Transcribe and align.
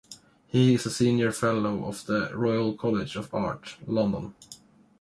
He 0.47 0.73
is 0.73 0.87
a 0.87 0.89
Senior 0.89 1.31
Fellow 1.31 1.85
of 1.85 2.07
the 2.07 2.31
Royal 2.33 2.75
College 2.75 3.15
of 3.15 3.31
Art, 3.35 3.77
London. 3.85 4.33